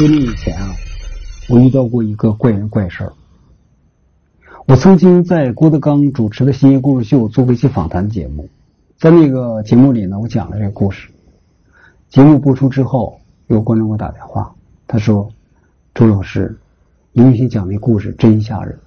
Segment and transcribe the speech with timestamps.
[0.00, 0.74] 多年以前啊，
[1.46, 3.12] 我遇到过一个怪人怪事儿。
[4.66, 8.48] 我曾经在郭德纲主持的《新夜故事秀》做过一期访谈节目，
[8.96, 11.10] 在那个节目里呢，我讲了这个故事。
[12.08, 14.54] 节目播出之后，有观众给我打电话，
[14.86, 15.30] 他说
[15.94, 16.58] ：“周老师，
[17.12, 18.78] 你那天讲那故事真吓人。”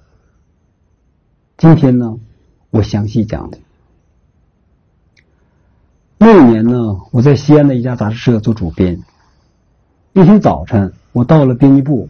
[1.58, 2.18] 今天呢，
[2.70, 3.60] 我详细讲讲。
[6.18, 9.00] 那一年呢，我在西安的一家杂志社做主编。
[10.16, 12.08] 那天早晨，我到了编辑部，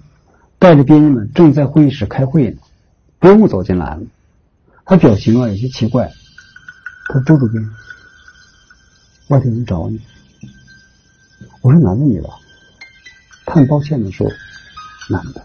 [0.58, 2.58] 带着编辑们正在会议室开会呢。
[3.18, 4.02] 编务走进来了，
[4.84, 6.12] 他表情啊有些奇怪。
[7.08, 7.66] 他说：“周主编，
[9.28, 9.98] 外头有人找你。”
[11.62, 12.28] 我说：“男的女的？”
[13.46, 14.30] 他很抱歉的说
[15.08, 15.42] ：“男的。”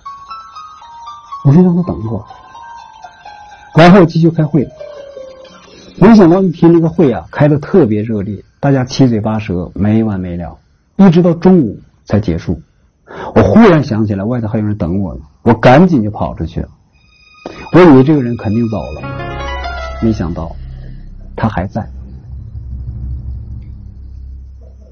[1.46, 2.26] 我说：“让他等一会儿。”
[3.74, 4.68] 然后继续开会。
[5.96, 10.58] 没想到一天那个会啊开的特别热烈，大家七嘴八舌，没完没了，
[10.98, 11.80] 一直到中午。
[12.10, 12.60] 才结束，
[13.36, 16.68] 我忽然想起来外头还有人等我呢，我赶紧就跑出去了。
[17.72, 19.02] 我以为这个人肯定走了，
[20.02, 20.56] 没想到
[21.36, 21.88] 他还在。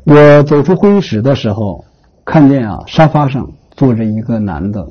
[0.03, 1.83] 我走出会议室的时候，
[2.23, 4.87] 看见啊沙发上坐着一个男的，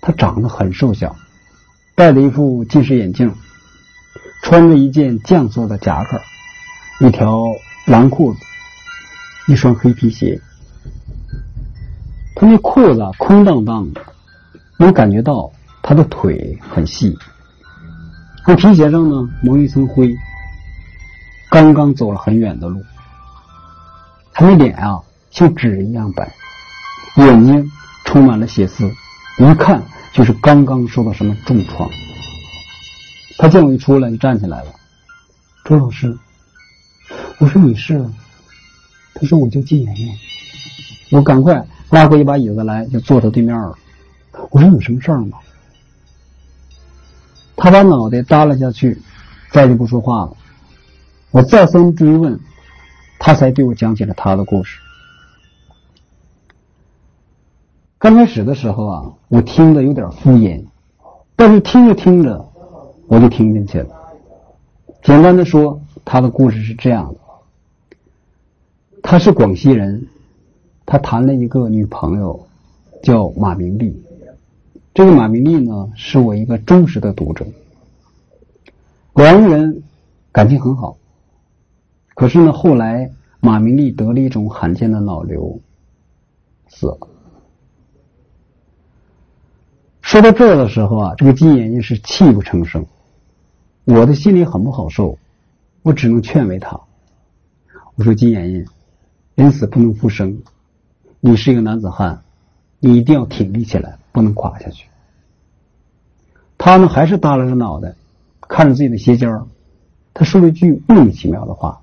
[0.00, 1.14] 他长得很瘦小，
[1.94, 3.32] 戴着一副近视眼镜，
[4.42, 6.20] 穿着一件绛色的夹克，
[7.06, 7.44] 一条
[7.86, 8.40] 蓝裤子，
[9.46, 10.40] 一双黑皮鞋。
[12.34, 14.00] 他那裤子空荡荡的，
[14.78, 15.50] 能感觉到
[15.82, 17.16] 他的腿很细。
[18.46, 20.14] 那皮鞋上呢蒙一层灰。
[21.50, 22.82] 刚刚走了很远的路，
[24.32, 26.32] 他那脸啊像纸一样白，
[27.16, 27.70] 眼睛
[28.06, 28.90] 充满了血丝，
[29.38, 29.82] 一看
[30.14, 31.90] 就是刚刚受到什么重创。
[33.36, 34.74] 他见我一出来就站起来了，
[35.66, 36.16] 周老师，
[37.36, 38.02] 我说你是？
[39.12, 40.16] 他说我叫金妍妍，
[41.10, 41.62] 我赶快。
[41.92, 43.76] 拉过一把椅子来，就坐他对面了。
[44.50, 45.38] 我说：“有什么事儿吗？”
[47.54, 48.98] 他把脑袋耷拉下去，
[49.52, 50.34] 再就不说话了。
[51.32, 52.40] 我再三追问，
[53.18, 54.80] 他才对我讲起了他的故事。
[57.98, 60.64] 刚开始的时候啊，我听的有点敷衍，
[61.36, 62.48] 但是听着听着，
[63.06, 63.94] 我就听进去了。
[65.02, 67.20] 简单的说，他的故事是这样的：
[69.02, 70.08] 他是广西人。
[70.92, 72.46] 他谈了一个女朋友，
[73.02, 74.04] 叫马明丽。
[74.92, 77.46] 这个马明丽呢，是我一个忠实的读者。
[79.14, 79.82] 两个人
[80.32, 80.98] 感情很好。
[82.14, 83.10] 可是呢，后来
[83.40, 85.58] 马明丽得了一种罕见的脑瘤，
[86.68, 87.08] 死了。
[90.02, 92.84] 说到这儿的时候啊，这个金妍妍是泣不成声。
[93.84, 95.16] 我的心里很不好受，
[95.80, 96.78] 我只能劝慰她。
[97.94, 98.66] 我说：“金妍妍，
[99.36, 100.36] 人死不能复生。”
[101.24, 102.24] 你是一个男子汉，
[102.80, 104.88] 你一定要挺立起来，不能垮下去。
[106.58, 107.94] 他呢，还是耷拉着脑袋，
[108.40, 109.46] 看着自己的鞋尖儿。
[110.12, 111.80] 他说了一句莫名其妙的话：“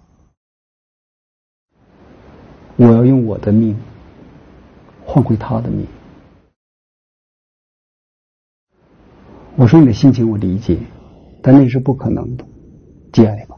[2.75, 3.79] 我要用我的命
[5.05, 5.87] 换回他的命。”
[9.55, 10.77] 我说：“你的心情我理解，
[11.41, 12.45] 但那是不可能的。”
[13.13, 13.55] 接下来吧。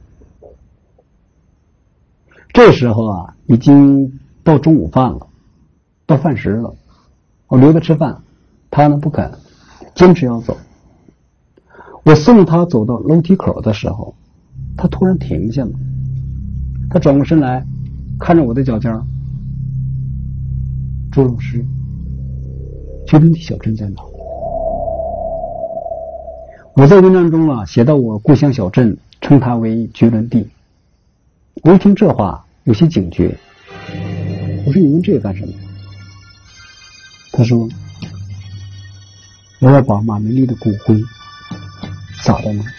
[2.54, 5.28] 这时候啊，已经到中午饭了。
[6.12, 6.76] 到饭时了，
[7.48, 8.22] 我留他吃饭，
[8.70, 9.32] 他呢不肯，
[9.96, 10.58] 坚持要走。
[12.04, 14.14] 我送他走到楼梯口的时候，
[14.76, 15.72] 他突然停下了。
[16.90, 17.66] 他转过身来，
[18.20, 19.02] 看着我的脚尖儿，
[21.14, 21.66] 朱老师，
[23.08, 24.02] 绝伦地小镇在哪？
[26.76, 30.50] 我在文章中啊写到我故乡小镇，称它为绝伦地。
[31.64, 33.38] 我一听这话，有些警觉。
[34.68, 35.54] 我说：“你问这个干什么？”
[37.34, 37.70] 他说
[39.60, 41.02] ：“我要把马明丽的骨灰
[42.22, 42.70] 撒到那去。”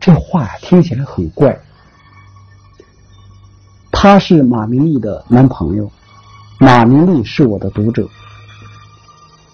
[0.00, 1.60] 这话听起来很怪。
[3.92, 5.92] 他是马明丽的男朋友，
[6.58, 8.08] 马明丽是我的读者。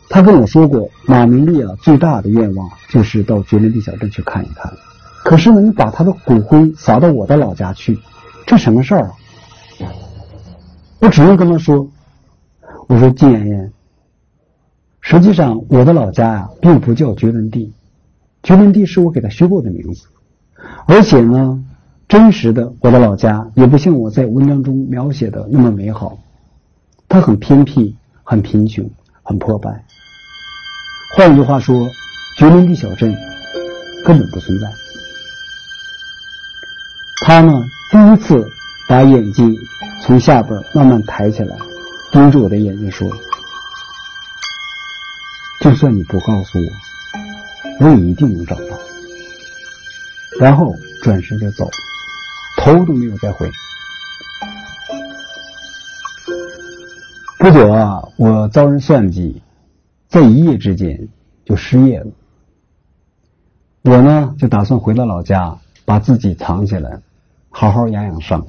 [0.08, 4.72] 他跟我说过，马明丽啊最大的愿望就是到绝伦地小镇去看一看。
[5.24, 7.98] 可是呢，你把他的骨灰撒到我的老家去，
[8.46, 9.14] 这什么事儿啊？
[11.00, 11.90] 我只能跟他说。
[12.86, 13.72] 我说金妍妍，
[15.00, 17.72] 实际上我的老家呀，并不叫绝伦地，
[18.42, 20.06] 绝伦地是我给他虚构的名字，
[20.86, 21.64] 而且呢，
[22.08, 26.18] 真实的我的老家也不像我在文章中描写的那么美好，
[27.08, 28.90] 它很偏僻，很贫穷，
[29.22, 29.84] 很破败。
[31.16, 31.88] 换句话说，
[32.36, 33.14] 绝伦地小镇
[34.04, 34.68] 根本不存在。
[37.24, 37.52] 他呢，
[37.90, 38.46] 第一次
[38.88, 39.56] 把眼睛
[40.02, 41.56] 从下边慢慢抬起来。
[42.14, 43.10] 盯着我的眼睛说
[45.60, 48.78] ：“就算你不告诉我，我也一定能找到。”
[50.38, 50.72] 然后
[51.02, 51.68] 转身就走，
[52.58, 53.50] 头都没有再回。
[57.40, 59.42] 不久啊，我遭人算计，
[60.06, 61.08] 在一夜之间
[61.44, 62.06] 就失业了。
[63.82, 67.00] 我呢，就打算回到老家，把自己藏起来，
[67.50, 68.46] 好好养养伤。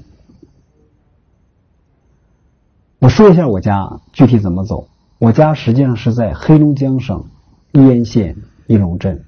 [3.00, 4.88] 我说一下我家具体怎么走。
[5.18, 7.25] 我家实际上是在黑龙江省
[7.71, 8.36] 义安县
[8.68, 9.24] 伊龙镇。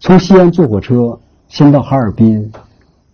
[0.00, 2.52] 从西安坐火车，先到哈尔滨，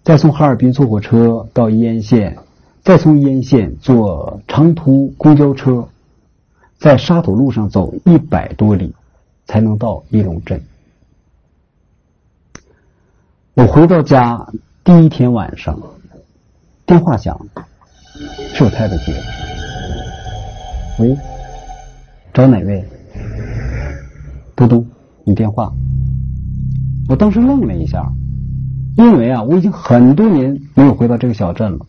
[0.02, 2.38] 再从哈尔滨坐火车到义安县，
[2.82, 5.86] 再从义安县坐长途公交车，
[6.78, 8.94] 在沙土路上走一百多里，
[9.44, 10.62] 才能到伊龙镇。
[13.54, 14.48] 我回到家
[14.82, 15.78] 第一天晚上，
[16.86, 17.66] 电话响了。
[18.54, 19.14] 是我太太接。
[20.98, 21.16] 喂，
[22.34, 22.84] 找哪位？
[24.56, 24.86] 嘟嘟，
[25.24, 25.72] 你电话。
[27.08, 28.12] 我当时愣了一下，
[28.96, 31.86] 因为啊，我已经很多年没有回到这个小镇了。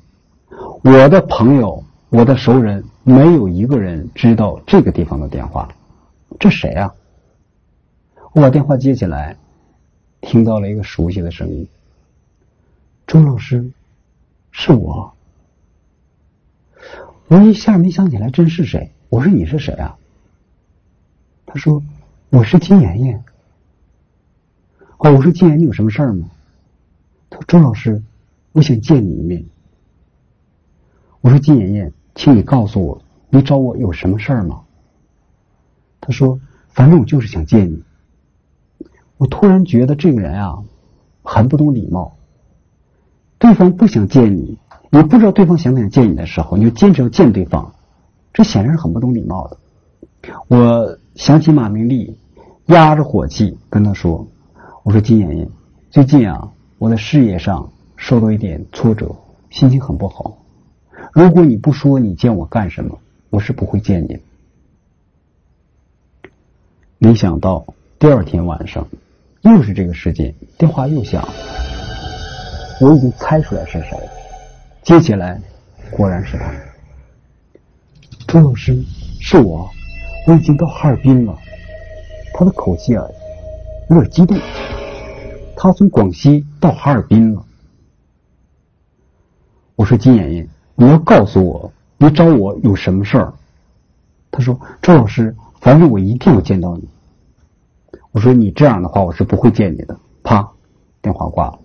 [0.84, 5.70] 我的朋友，我的熟人，没有一个人知道这个地方的电话。
[6.40, 6.94] 这谁啊？
[8.34, 9.36] 我把电话接起来，
[10.22, 11.68] 听到了一个熟悉的声音。
[13.06, 13.70] 周老师，
[14.52, 15.12] 是我。
[17.32, 18.92] 我一下没想起来真是谁。
[19.08, 19.98] 我说你是谁啊？
[21.46, 21.82] 他说
[22.30, 23.24] 我是金妍妍。
[24.98, 26.30] 哦，我说金妍，你有什么事儿吗？
[27.30, 28.04] 他说周老师，
[28.52, 29.46] 我想见你一面。
[31.22, 34.64] 我说金妍妍，请你告诉我，你找我有什么事儿吗？
[36.02, 36.38] 他说
[36.68, 37.82] 反正我就是想见你。
[39.16, 40.62] 我突然觉得这个人啊，
[41.24, 42.18] 很不懂礼貌。
[43.40, 44.58] 对方不想见你。
[44.94, 47.74] 你不知道对方想不想见你的时候，你就坚持要见对方，
[48.34, 49.58] 这显然是很不懂礼貌的。
[50.50, 52.18] 我想起马明丽，
[52.66, 54.28] 压着火气跟他说
[54.84, 55.48] ：“我说金妍妍，
[55.90, 59.16] 最近啊，我的事业上受到一点挫折，
[59.50, 60.38] 心情很不好。
[61.14, 63.00] 如果你不说你见我干什么，
[63.30, 64.20] 我是不会见你。”
[67.00, 67.66] 没想到
[67.98, 68.86] 第二天晚上，
[69.40, 71.30] 又是这个时间，电话又响了，
[72.82, 74.21] 我已经猜出来是谁了。
[74.84, 75.40] 接起来，
[75.92, 76.52] 果然是他。
[78.28, 78.84] 周老师，
[79.20, 79.70] 是我，
[80.28, 81.38] 我已经到哈尔滨了。
[82.34, 83.06] 他的口气啊，
[83.90, 84.38] 有点激动。
[85.56, 87.46] 他从广西到哈尔滨了。
[89.76, 93.34] 我说金妍妍，你要告诉我，你找我有什么事儿？
[94.32, 96.90] 他说周老师，反正我一定要见到你。
[98.12, 100.00] 我说你这样的话，我是不会见你的。
[100.24, 100.52] 啪，
[101.02, 101.60] 电话挂了。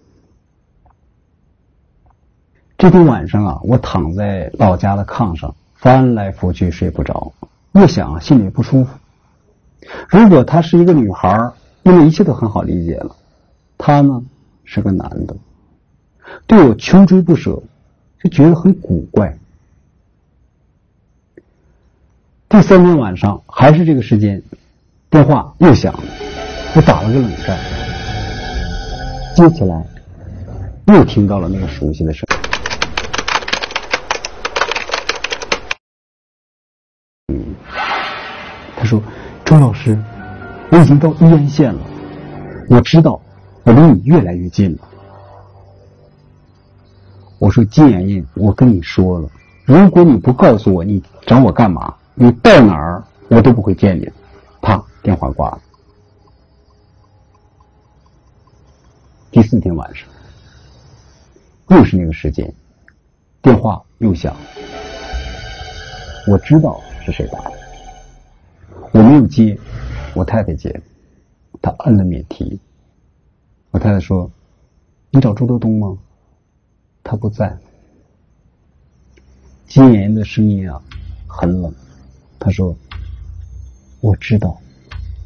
[2.79, 7.33] 这天晚上啊，我躺在老家的炕上，翻来覆去睡不着，
[7.73, 8.91] 越想心里不舒服。
[10.11, 11.53] 如果她是一个女孩，
[11.83, 13.17] 那么一切都很好理解了。
[13.79, 14.23] 他呢
[14.65, 15.35] 是个男的，
[16.47, 17.63] 对我穷追不舍，
[18.23, 19.39] 就觉得很古怪。
[22.49, 24.43] 第三天晚上还是这个时间，
[25.09, 26.03] 电话又响了，
[26.75, 27.59] 我打了个冷战，
[29.35, 29.83] 接起来，
[30.89, 32.26] 又听到了那个熟悉的声。
[38.87, 39.03] 说，
[39.45, 40.03] 周老师，
[40.71, 41.81] 我已经到义安县了。
[42.71, 43.21] 我知道，
[43.65, 44.89] 我离你越来越近了。
[47.39, 49.29] 我说金妍妍，我跟你说了，
[49.65, 54.11] 如果你不告诉我你找我干嘛，你到哪儿我都不会见你。
[54.63, 55.61] 啪，电话挂了。
[59.31, 60.09] 第四天晚上，
[61.69, 62.51] 又是那个时间，
[63.43, 64.35] 电话又响。
[66.27, 67.66] 我知道是谁打的。
[68.97, 69.59] 我没有接，
[70.15, 70.81] 我太太接，
[71.61, 72.59] 她摁了免提。
[73.71, 74.31] 我太太说
[75.13, 75.99] ：“你找周德东吗？”
[77.05, 77.55] 他不在。
[79.67, 80.81] 金妍妍的声音啊，
[81.27, 81.71] 很冷。
[82.39, 82.75] 他说
[84.01, 84.59] ：“我知道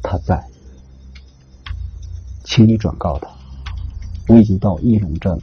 [0.03, 0.43] 他在，
[2.43, 3.29] 请你转告他，
[4.27, 5.41] 我已经到义龙镇了。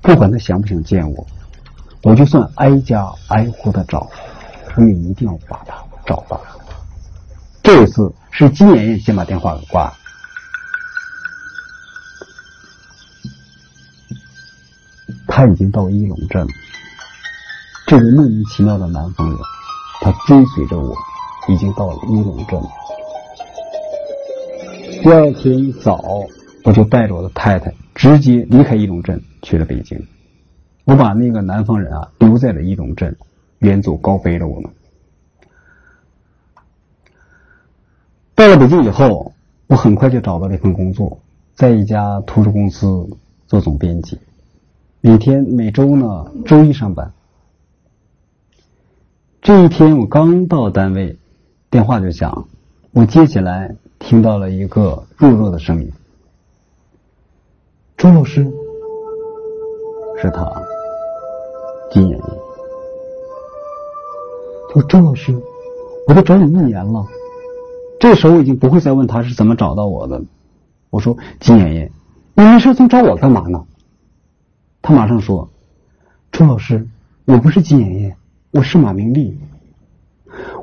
[0.00, 1.26] 不管他想不想见我，
[2.02, 4.10] 我就算挨家挨户的找，
[4.74, 6.40] 我也一定要把他找到。”
[7.74, 9.94] 这次是金爷爷先把电话给挂了。
[15.26, 16.48] 他已经到一龙镇了。
[17.86, 19.38] 这个莫名其妙的南方人，
[20.02, 20.94] 他追随着我，
[21.48, 22.60] 已经到了一龙镇。
[25.02, 25.98] 第二天一早，
[26.64, 29.98] 我就带着我的太太直接离开一龙镇，去了北京。
[30.84, 33.16] 我把那个南方人啊留在了一龙镇，
[33.60, 34.70] 远走高飞了我们。
[38.34, 39.32] 到了北京以后，
[39.66, 41.18] 我很快就找到了一份工作，
[41.54, 43.08] 在一家图书公司
[43.46, 44.18] 做总编辑，
[45.00, 47.12] 每天每周呢周一上班。
[49.42, 51.18] 这一天我刚到单位，
[51.70, 52.48] 电话就响，
[52.92, 55.92] 我接起来，听到了一个弱弱的声音
[57.98, 58.50] ：“周老师，
[60.20, 60.50] 是他，
[61.90, 62.18] 金妍。”
[64.72, 65.38] 他说：“周老师，
[66.08, 67.06] 我都找你一年了。”
[68.02, 70.24] 这时候我已经不会再问他是怎么找到我的。
[70.90, 71.92] 我说：“金爷爷，
[72.34, 73.64] 你没事总找我干嘛呢？”
[74.82, 75.48] 他马上说
[76.32, 76.88] ：“周老师，
[77.26, 78.16] 我不是金爷爷，
[78.50, 79.38] 我是马明丽。”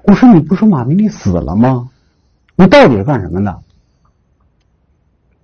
[0.03, 1.89] 我说：“你不说马明丽死了吗？
[2.57, 3.63] 你到底是干什么的？”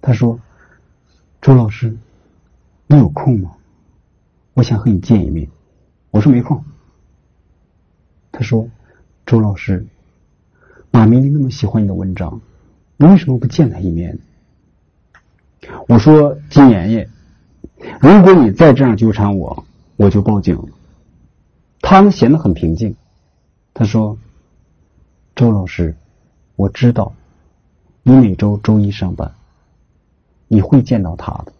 [0.04, 0.38] 他说
[1.42, 1.96] ：“周老师，
[2.88, 3.52] 你有空吗？
[4.54, 5.48] 我想和你见一面。”
[6.12, 6.62] 我说：“没空。”
[8.34, 8.68] 他说
[9.26, 9.88] ：“周老师。”
[10.96, 12.40] 马明丽那么喜欢你的文章，
[12.96, 14.18] 你为什么不见他一面？
[15.90, 17.10] 我说金爷爷，
[18.00, 19.66] 如果你再这样纠缠我，
[19.98, 20.58] 我就报警。
[21.82, 22.96] 他呢显得很平静，
[23.74, 24.18] 他说
[25.36, 25.98] ：“周老师，
[26.56, 27.12] 我知道
[28.02, 29.34] 你每周周一上班，
[30.48, 31.52] 你会见到他的，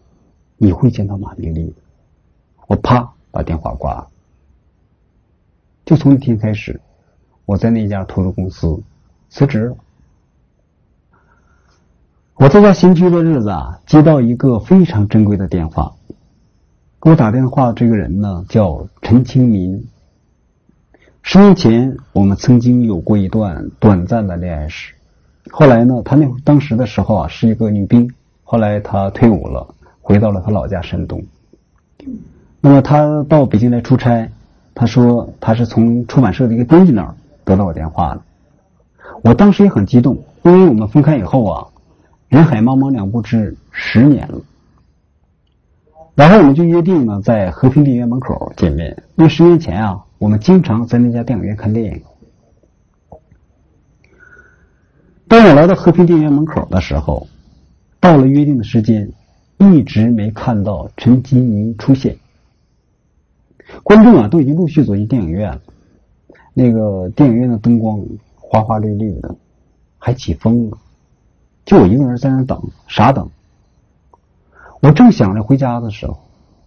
[0.56, 1.74] 你会见到马明丽的。”
[2.68, 4.08] 我啪把电话挂了。
[5.84, 6.80] 就从那天开始，
[7.44, 8.82] 我在那家图书公司。
[9.28, 9.76] 辞职了。
[12.34, 15.94] 我在家新居的日子啊，接到一个非常珍贵的电话。
[17.00, 19.86] 给我打电话这个人呢，叫陈清民。
[21.22, 24.94] 十年前，我们曾经有过一段短暂的恋爱史。
[25.50, 28.12] 后来呢，他那会当时的时候啊，是一个女兵。
[28.44, 31.24] 后来他退伍了，回到了他老家山东。
[32.60, 34.30] 那么他到北京来出差，
[34.74, 37.14] 他说他是从出版社的一个编辑那儿
[37.44, 38.20] 得到我电话的。
[39.28, 41.66] 我当时也很激动，因为我们分开以后啊，
[42.28, 44.40] 人海茫茫两不知十年了。
[46.14, 49.02] 然后我们就约定呢，在和平电影院门口见面。
[49.16, 52.00] 因为十年前啊，我们经常在那家电影院看电影。
[55.26, 57.26] 当我来到和平电影院门口的时候，
[57.98, 59.10] 到了约定的时间，
[59.58, 62.16] 一直没看到陈吉宁出现。
[63.82, 65.60] 观众啊，都已经陆续走进电影院了。
[66.54, 68.00] 那个电影院的灯光。
[68.48, 69.34] 花花绿绿的，
[69.98, 70.78] 还起风了，
[71.64, 73.28] 就我一个人在那等，傻等。
[74.80, 76.16] 我正想着回家的时候，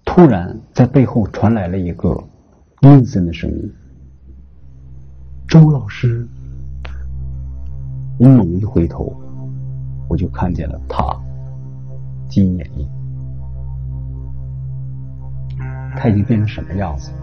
[0.03, 2.21] 突然在背后传来了一个
[2.81, 3.73] 阴森的声音
[5.47, 6.27] ：“周老师。”
[8.19, 9.15] 我猛一回头，
[10.09, 11.01] 我就看见了他，
[12.29, 12.89] 金妍妍。
[15.95, 17.17] 他已经变成什么样子了？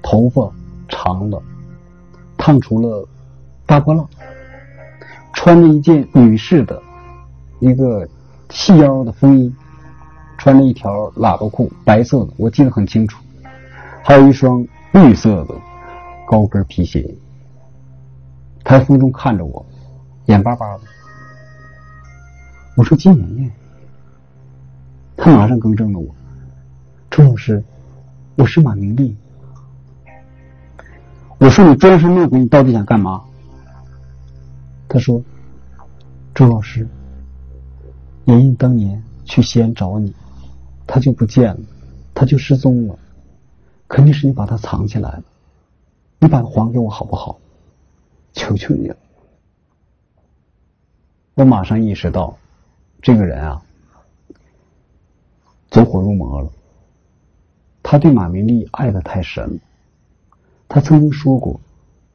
[0.00, 0.48] 头发
[0.88, 1.42] 长了，
[2.36, 3.08] 烫出了。
[3.68, 4.08] 大波浪，
[5.34, 6.82] 穿着一件女士的
[7.60, 8.08] 一个
[8.48, 9.54] 细腰的风衣，
[10.38, 13.22] 穿着一条喇叭裤，白色的，我记得很清楚，
[14.02, 15.54] 还有一双绿色的
[16.26, 17.14] 高跟皮鞋。
[18.64, 19.64] 他在风中看着我，
[20.26, 20.80] 眼巴巴的。
[22.74, 23.52] 我说金妍妍，
[25.14, 26.06] 他马上更正了我，
[27.10, 27.62] 周老师，
[28.34, 29.14] 我是马明丽。
[31.36, 33.22] 我说你装神弄鬼，你到底想干嘛？
[34.88, 35.22] 他说
[36.34, 36.88] ：“周老师，
[38.24, 40.14] 莹莹当年去西安找你，
[40.86, 41.60] 他就不见了，
[42.14, 42.98] 他就失踪了，
[43.86, 45.22] 肯定是你把他藏起来了，
[46.18, 47.38] 你把他还给我好不好？
[48.32, 48.96] 求求你了！”
[51.34, 52.36] 我马上意识到，
[53.02, 53.62] 这个人啊，
[55.70, 56.50] 走火入魔了。
[57.82, 59.60] 他对马明丽爱的太深了，
[60.66, 61.60] 他曾经说过，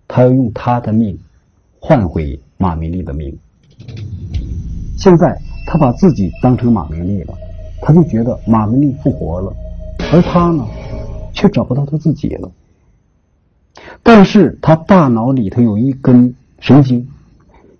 [0.07, 1.19] 他要用他的命
[1.85, 2.39] 换回。
[2.55, 3.37] 马明丽的命，
[4.97, 5.37] 现在
[5.67, 7.33] 他把自己当成马明丽了，
[7.81, 9.53] 他就觉得马明丽复活了，
[10.13, 10.65] 而他呢，
[11.33, 12.49] 却找不到他自己了。
[14.01, 17.05] 但是他大脑里头有一根神经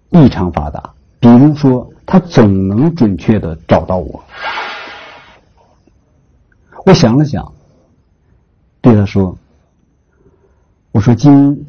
[0.10, 4.22] 异常发达，比如说他总能准确的找到我。
[6.86, 7.53] 我想了想，
[8.81, 9.38] 对他说
[10.91, 11.65] ：“我说金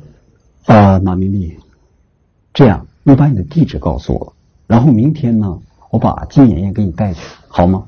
[0.64, 1.56] 啊，马明丽，
[2.54, 4.34] 这样。”你把你的地址告诉我，
[4.66, 7.86] 然后明天呢，我把金妍妍给你带去，好吗？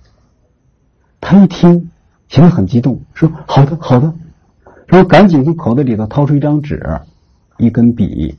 [1.23, 1.91] 他一听，
[2.29, 4.13] 显得很激动，说：“好的，好的。”
[4.87, 7.01] 然后赶紧从口袋里头掏出一张纸，
[7.57, 8.37] 一根笔，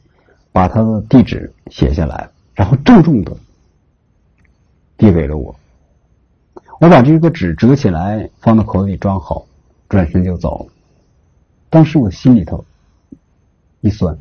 [0.52, 3.36] 把他的地址写下来，然后郑重的
[4.98, 5.56] 递给了我。
[6.80, 9.48] 我把这个纸折起来，放到口袋里装好，
[9.90, 10.72] 转身就走了。
[11.72, 12.64] 当时我心里头
[13.82, 14.16] 一酸。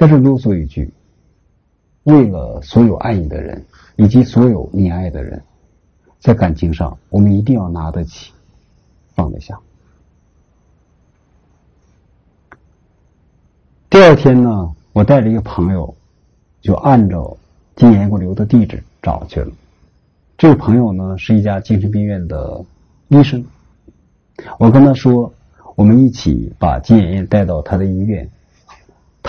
[0.00, 0.90] 在这啰嗦一句：
[2.04, 3.66] 为了所有爱你的人，
[3.96, 5.42] 以及所有你爱的人，
[6.18, 8.32] 在感情上，我们一定要拿得起，
[9.14, 9.60] 放得下。
[13.90, 15.94] 第二天呢，我带着一个朋友，
[16.62, 17.36] 就按照
[17.76, 19.52] 金岩给我留的地址找去了。
[20.38, 22.64] 这个朋友呢，是一家精神病院的
[23.08, 23.44] 医生。
[24.58, 25.30] 我跟他说，
[25.74, 28.30] 我们一起把金妍妍带到他的医院，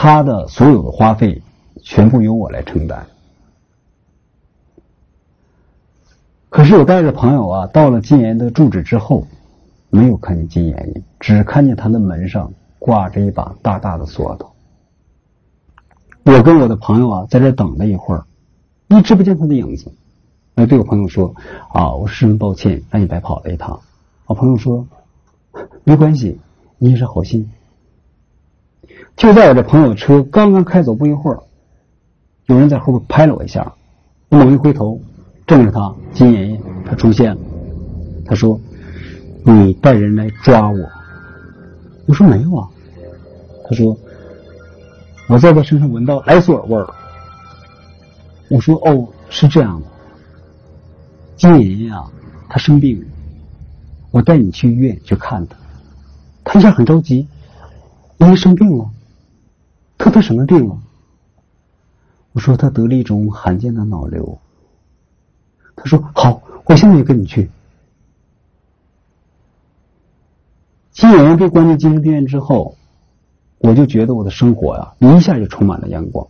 [0.04, 1.44] 他的所有的花费
[1.84, 3.06] 全部由我来承担。
[6.50, 9.28] 可是我带着朋友啊，到了金岩的住址之后，
[9.92, 14.52] 没有看见金岩，只看见他的门上挂着一把大大的锁头。
[16.24, 18.26] 我跟我的朋友啊，在这等了一会儿，
[18.88, 19.92] 一直不见他的影子。
[20.56, 21.36] 哎，对我朋友说
[21.72, 23.80] ：“啊，我十分抱歉，让你白跑了一趟。”
[24.26, 24.88] 我朋友说
[25.86, 26.40] ：“没关系，
[26.80, 27.48] 你也是好心。”
[29.16, 31.40] 就在我这朋友车刚刚开走不一会儿，
[32.48, 33.72] 有人在后边拍了我一下，
[34.30, 35.00] 我猛一回头，
[35.46, 37.42] 正是他金爷爷，他出现了。
[38.26, 38.60] 他说
[39.44, 40.90] ：“你带人来抓我。”
[42.08, 42.68] 我说：“没有啊。”
[43.70, 43.96] 他说
[45.30, 46.88] ：“我在他身上闻到莱索尔味儿。”
[48.50, 49.88] 我说：“哦，是这样的。”
[51.38, 52.04] 金爷呀，
[52.50, 53.06] 他生病了，
[54.12, 55.56] 我带你去医院去看他。
[56.44, 57.28] 他一下很着急，
[58.18, 58.90] 因为生病了。
[60.04, 60.80] 他得什么病了？
[62.32, 64.40] 我说他得了一种罕见的脑瘤。
[65.76, 67.52] 他说好，我现在就跟你去。
[70.92, 72.76] 金爷被关进精神病院之后，
[73.60, 76.28] 我就觉得我的生活呀，一下就充满了阳光。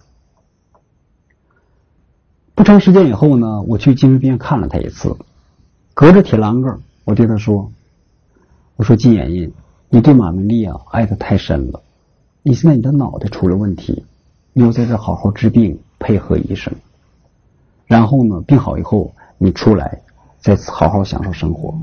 [2.53, 5.15] 不长时间以后呢，我去精神病院看了他一次，
[5.93, 7.71] 隔着铁栏杆，我对他说
[8.75, 9.53] ：“我说金妍妍，
[9.87, 11.81] 你对马明丽啊爱的太深了，
[12.43, 14.05] 你现在你的脑袋出了问题，
[14.53, 16.73] 你要在这好好治病，配合医生。
[17.85, 20.01] 然后呢，病好以后你出来，
[20.39, 21.73] 再好好享受生活。”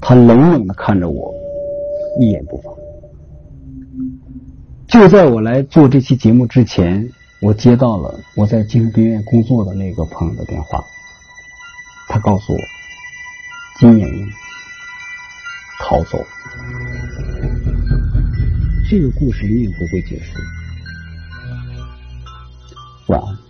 [0.00, 1.34] 他冷冷的看着我，
[2.20, 2.70] 一言不发。
[4.86, 7.10] 就在我来做这期节目之前。
[7.42, 10.82] 我接到了我在精神病院工作的那个朋友的电话，
[12.08, 12.58] 他告诉我，
[13.78, 14.28] 金妍妍
[15.78, 16.18] 逃走。
[18.88, 20.32] 这个故事永远不会结束。
[23.08, 23.45] 晚安。